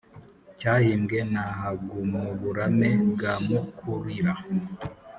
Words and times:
cyahimbwe 0.59 1.17
na 1.33 1.43
hagumuburame 1.59 2.89
bwa 3.11 3.33
mukurira 3.45 4.33